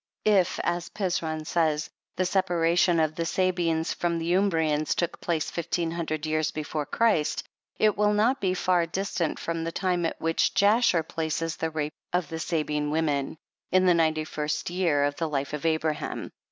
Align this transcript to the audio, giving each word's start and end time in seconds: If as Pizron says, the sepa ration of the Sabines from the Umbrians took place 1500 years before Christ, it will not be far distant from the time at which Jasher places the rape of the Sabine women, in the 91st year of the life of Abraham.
If 0.25 0.59
as 0.63 0.89
Pizron 0.89 1.45
says, 1.45 1.87
the 2.15 2.23
sepa 2.23 2.59
ration 2.59 2.99
of 2.99 3.13
the 3.13 3.23
Sabines 3.23 3.93
from 3.93 4.17
the 4.17 4.33
Umbrians 4.33 4.95
took 4.95 5.21
place 5.21 5.55
1500 5.55 6.25
years 6.25 6.49
before 6.49 6.87
Christ, 6.87 7.43
it 7.77 7.95
will 7.95 8.11
not 8.13 8.41
be 8.41 8.55
far 8.55 8.87
distant 8.87 9.37
from 9.37 9.63
the 9.63 9.71
time 9.71 10.03
at 10.07 10.19
which 10.19 10.55
Jasher 10.55 11.03
places 11.03 11.55
the 11.57 11.69
rape 11.69 11.93
of 12.13 12.29
the 12.29 12.39
Sabine 12.39 12.89
women, 12.89 13.37
in 13.71 13.85
the 13.85 13.93
91st 13.93 14.71
year 14.71 15.03
of 15.03 15.17
the 15.17 15.29
life 15.29 15.53
of 15.53 15.67
Abraham. 15.67 16.31